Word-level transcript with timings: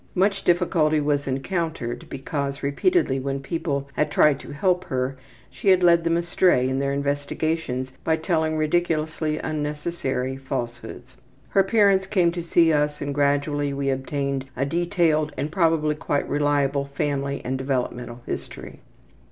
Much 0.15 0.43
difficulty 0.43 0.99
was 0.99 1.27
encountered 1.27 2.07
because 2.09 2.63
repeatedly 2.63 3.19
when 3.19 3.39
people 3.39 3.87
had 3.93 4.09
tried 4.09 4.39
to 4.39 4.49
help 4.51 4.83
her 4.85 5.15
she 5.51 5.67
had 5.69 5.83
led 5.83 6.03
them 6.03 6.17
astray 6.17 6.67
in 6.67 6.79
their 6.79 6.91
investigations 6.91 7.91
by 8.03 8.15
telling 8.15 8.57
ridiculously 8.57 9.37
unnecessary 9.37 10.35
falsehoods. 10.35 11.17
Her 11.49 11.61
parents 11.63 12.07
came 12.07 12.31
to 12.31 12.41
see 12.41 12.73
us 12.73 12.99
and 12.99 13.13
gradually 13.13 13.73
we 13.73 13.91
obtained 13.91 14.45
a 14.57 14.65
detailed 14.65 15.33
and 15.37 15.51
probably 15.51 15.93
quite 15.93 16.27
reliable 16.27 16.85
family 16.85 17.39
and 17.45 17.55
developmental 17.59 18.21
history. 18.25 18.79